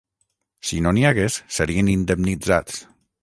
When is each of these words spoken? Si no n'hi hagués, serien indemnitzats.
Si 0.69 0.79
no 0.85 0.93
n'hi 0.97 1.03
hagués, 1.09 1.37
serien 1.59 1.93
indemnitzats. 1.97 2.81